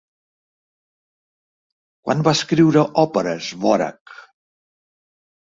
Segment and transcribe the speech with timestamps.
[2.07, 4.17] Quan va escriure òperes Dvořák?